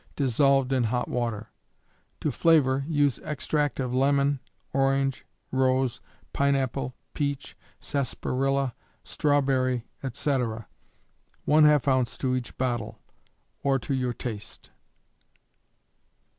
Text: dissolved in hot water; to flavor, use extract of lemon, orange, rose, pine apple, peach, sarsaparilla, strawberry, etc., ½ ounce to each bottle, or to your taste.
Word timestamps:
dissolved 0.15 0.73
in 0.73 0.85
hot 0.85 1.07
water; 1.07 1.49
to 2.19 2.31
flavor, 2.31 2.83
use 2.87 3.19
extract 3.19 3.79
of 3.79 3.93
lemon, 3.93 4.39
orange, 4.73 5.27
rose, 5.51 6.01
pine 6.33 6.55
apple, 6.55 6.95
peach, 7.13 7.55
sarsaparilla, 7.79 8.73
strawberry, 9.03 9.85
etc., 10.01 10.67
½ 11.47 11.87
ounce 11.87 12.17
to 12.17 12.35
each 12.35 12.57
bottle, 12.57 12.97
or 13.61 13.77
to 13.77 13.93
your 13.93 14.11
taste. 14.11 14.71